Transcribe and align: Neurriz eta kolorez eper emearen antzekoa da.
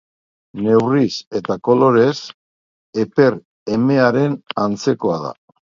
Neurriz 0.67 1.17
eta 1.41 1.57
kolorez 1.69 2.15
eper 3.05 3.41
emearen 3.79 4.43
antzekoa 4.67 5.25
da. 5.29 5.37